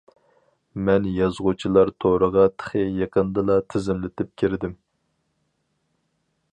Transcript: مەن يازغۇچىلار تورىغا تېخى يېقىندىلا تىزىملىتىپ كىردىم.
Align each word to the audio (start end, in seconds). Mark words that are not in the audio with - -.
مەن 0.85 1.03
يازغۇچىلار 1.17 1.91
تورىغا 2.05 2.47
تېخى 2.55 2.83
يېقىندىلا 3.03 3.59
تىزىملىتىپ 3.75 4.35
كىردىم. 4.43 4.75